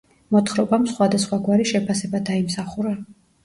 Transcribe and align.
მოთხრობამ 0.35 0.87
სხვადასხვაგვარი 0.93 1.69
შეფასება 1.75 2.25
დაიმსახურა. 2.33 2.99